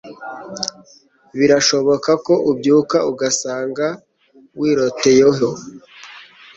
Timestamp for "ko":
2.25-2.33